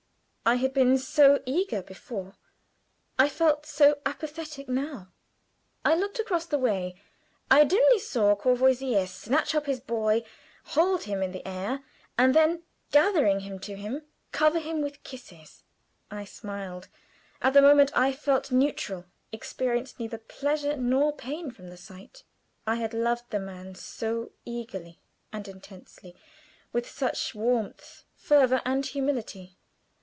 [0.43, 2.35] I had been so eager before;
[3.17, 5.13] I felt so apathetic now.
[5.85, 6.95] I looked across the way.
[7.49, 10.23] I dimly saw Courvoisier snatch up his boy,
[10.65, 11.83] hold him in the air,
[12.17, 14.01] and then, gathering him to him,
[14.33, 15.63] cover him with kisses.
[16.09, 16.89] I smiled.
[17.41, 22.23] At the moment I felt neutral experienced neither pleasure nor pain from the sight.
[22.67, 24.99] I had loved the man so eagerly
[25.31, 26.13] and intensely
[26.73, 29.55] with such warmth, fervor, and humility.